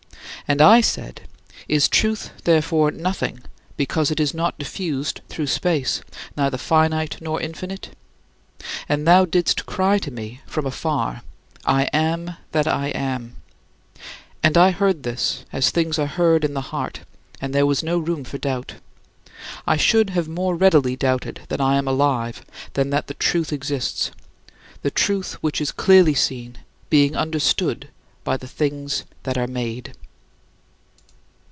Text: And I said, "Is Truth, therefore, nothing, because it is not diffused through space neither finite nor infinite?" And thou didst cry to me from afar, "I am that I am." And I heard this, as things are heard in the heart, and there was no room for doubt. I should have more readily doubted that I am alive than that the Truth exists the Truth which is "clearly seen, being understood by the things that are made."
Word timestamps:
And 0.47 0.59
I 0.61 0.81
said, 0.81 1.21
"Is 1.69 1.87
Truth, 1.87 2.31
therefore, 2.43 2.91
nothing, 2.91 3.39
because 3.77 4.11
it 4.11 4.19
is 4.19 4.33
not 4.33 4.57
diffused 4.59 5.21
through 5.29 5.47
space 5.47 6.01
neither 6.35 6.57
finite 6.57 7.21
nor 7.21 7.39
infinite?" 7.39 7.95
And 8.89 9.07
thou 9.07 9.23
didst 9.23 9.65
cry 9.65 9.97
to 9.99 10.11
me 10.11 10.41
from 10.45 10.65
afar, 10.65 11.21
"I 11.63 11.83
am 11.93 12.35
that 12.51 12.67
I 12.67 12.87
am." 12.87 13.37
And 14.43 14.57
I 14.57 14.71
heard 14.71 15.03
this, 15.03 15.45
as 15.53 15.69
things 15.69 15.97
are 15.97 16.05
heard 16.07 16.43
in 16.43 16.53
the 16.53 16.59
heart, 16.61 17.01
and 17.39 17.55
there 17.55 17.67
was 17.67 17.81
no 17.81 17.97
room 17.97 18.25
for 18.25 18.37
doubt. 18.37 18.73
I 19.65 19.77
should 19.77 20.09
have 20.09 20.27
more 20.27 20.57
readily 20.57 20.97
doubted 20.97 21.41
that 21.47 21.61
I 21.61 21.75
am 21.77 21.87
alive 21.87 22.43
than 22.73 22.89
that 22.89 23.07
the 23.07 23.13
Truth 23.13 23.53
exists 23.53 24.11
the 24.81 24.91
Truth 24.91 25.35
which 25.41 25.61
is 25.61 25.71
"clearly 25.71 26.15
seen, 26.15 26.57
being 26.89 27.15
understood 27.15 27.87
by 28.25 28.35
the 28.35 28.49
things 28.49 29.05
that 29.23 29.37
are 29.37 29.47
made." 29.47 29.93